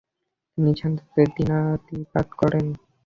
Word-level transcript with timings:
তিনি 0.51 0.71
শান্তিতে 0.79 1.21
দিনাতিপাত 1.35 2.27
করেন। 2.39 2.65